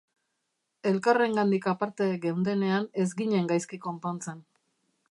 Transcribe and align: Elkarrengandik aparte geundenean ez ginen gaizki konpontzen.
Elkarrengandik 0.91 1.67
aparte 1.73 2.09
geundenean 2.25 2.89
ez 3.05 3.07
ginen 3.21 3.53
gaizki 3.55 3.83
konpontzen. 3.87 4.43